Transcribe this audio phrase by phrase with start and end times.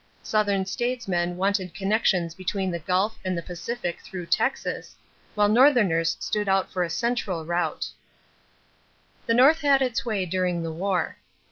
[0.23, 4.95] Southern statesmen wanted connections between the Gulf and the Pacific through Texas,
[5.35, 7.85] while Northerners stood out for a central route.
[9.27, 11.17] The North had its way during the war.